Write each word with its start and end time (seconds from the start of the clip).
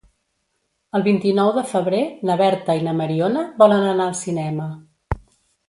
El 0.99 1.03
vint-i-nou 1.07 1.51
de 1.57 1.63
febrer 1.73 1.99
na 2.31 2.39
Berta 2.41 2.77
i 2.81 2.83
na 2.89 2.97
Mariona 3.03 3.47
volen 3.63 3.89
anar 3.93 4.09
al 4.11 4.19
cinema. 4.25 4.69